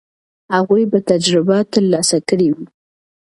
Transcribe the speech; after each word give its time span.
هغوی 0.55 0.83
به 0.91 0.99
تجربه 1.09 1.57
ترلاسه 1.73 2.17
کړې 2.29 2.49
وي. 2.55 2.65